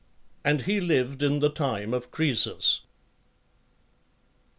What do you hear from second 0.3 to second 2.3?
And he lived in the time of